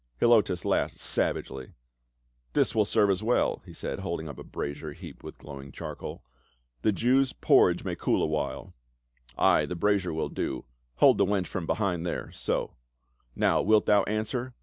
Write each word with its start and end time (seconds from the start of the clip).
Helotus 0.19 0.65
laughed 0.65 0.97
savagely. 0.97 1.73
"This 2.53 2.73
will 2.73 2.85
serve 2.85 3.11
as 3.11 3.21
"GREAT 3.21 3.35
DIANA 3.35 3.39
OF 3.39 3.53
THE 3.53 3.53
EPHESIANS!" 3.53 3.61
G73 3.61 3.61
well," 3.61 3.61
he 3.67 3.73
said, 3.75 3.99
holding 3.99 4.29
up 4.29 4.39
a 4.39 4.43
brazier 4.43 4.93
heaped 4.93 5.23
with 5.23 5.37
glow 5.37 5.61
ing 5.61 5.71
charcoal." 5.71 6.23
The 6.81 6.91
Jew's 6.91 7.33
porridge 7.33 7.83
may 7.83 7.95
cool 7.95 8.23
awhile."" 8.23 8.73
Ay, 9.37 9.67
the 9.67 9.75
brazier 9.75 10.11
will 10.11 10.29
do. 10.29 10.65
Hold 10.95 11.19
the 11.19 11.25
wench 11.27 11.45
from 11.45 11.67
behind 11.67 12.03
there— 12.07 12.31
so. 12.43 12.77
Now 13.35 13.61
wilt 13.61 13.85
thou 13.85 14.01
answer 14.05 14.55